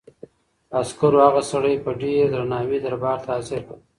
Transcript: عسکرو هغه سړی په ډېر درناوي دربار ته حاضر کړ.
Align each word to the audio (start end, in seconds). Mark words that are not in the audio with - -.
عسکرو 0.79 1.19
هغه 1.27 1.41
سړی 1.51 1.75
په 1.85 1.91
ډېر 2.01 2.25
درناوي 2.33 2.79
دربار 2.85 3.17
ته 3.23 3.29
حاضر 3.33 3.61
کړ. 3.67 3.77